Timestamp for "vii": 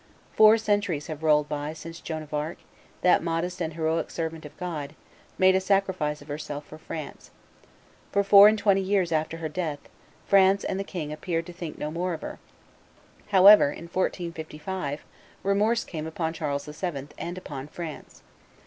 16.65-17.09